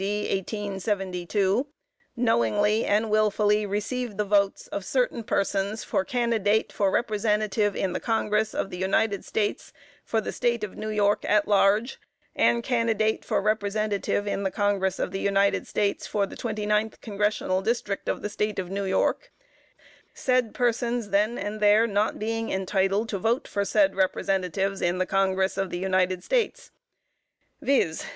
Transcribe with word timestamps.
D. 0.03 0.21
1872, 0.21 1.67
knowingly 2.15 2.83
and 2.85 3.11
wilfully 3.11 3.67
receive 3.67 4.17
the 4.17 4.25
votes 4.25 4.65
of 4.69 4.83
certain 4.83 5.23
persons 5.23 5.83
for 5.83 6.03
candidate 6.03 6.71
for 6.73 6.89
Representative 6.89 7.75
in 7.75 7.93
the 7.93 7.99
Congress 7.99 8.55
of 8.55 8.71
the 8.71 8.79
United 8.79 9.23
States 9.23 9.71
for 10.03 10.19
the 10.19 10.31
State 10.31 10.63
of 10.63 10.75
New 10.75 10.89
York 10.89 11.23
at 11.25 11.47
large, 11.47 11.99
and 12.35 12.63
candidate 12.63 13.23
for 13.23 13.43
Representative 13.43 14.25
in 14.25 14.41
the 14.41 14.49
Congress 14.49 14.97
of 14.97 15.11
the 15.11 15.19
United 15.19 15.67
States 15.67 16.07
for 16.07 16.25
the 16.25 16.35
Twenty 16.35 16.65
Ninth 16.65 16.99
Congressional 17.01 17.61
District 17.61 18.09
of 18.09 18.23
the 18.23 18.29
State 18.29 18.57
of 18.57 18.71
New 18.71 18.85
York, 18.85 19.31
said 20.15 20.55
persons 20.55 21.09
then 21.09 21.37
and 21.37 21.59
there 21.59 21.85
not 21.85 22.17
being 22.17 22.49
entitled 22.51 23.07
to 23.09 23.19
vote 23.19 23.47
for 23.47 23.63
said 23.63 23.95
Representatives 23.95 24.81
in 24.81 24.97
the 24.97 25.05
Congress 25.05 25.59
of 25.59 25.69
the 25.69 25.77
United 25.77 26.23
States, 26.23 26.71
viz. 27.61 28.03